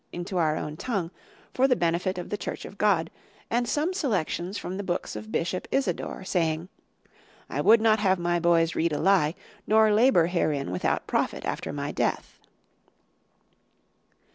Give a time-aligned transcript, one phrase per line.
[0.11, 1.11] into our own tongue,
[1.53, 3.11] for the benefit of the Church of God;
[3.51, 6.69] and some selections from the books of Bishop Isidore, saying,
[7.51, 9.35] 'I would not have my boys read a lie,
[9.67, 12.39] nor labour herein without profit after my death.